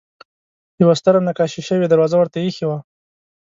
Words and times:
یوه 0.81 0.93
ستره 0.99 1.19
نقاشي 1.27 1.61
شوې 1.67 1.87
دروازه 1.89 2.15
ورته 2.17 2.37
اېښې 2.39 2.65
وه. 2.69 2.79